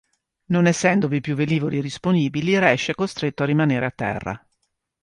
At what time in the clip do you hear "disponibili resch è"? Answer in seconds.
1.79-2.95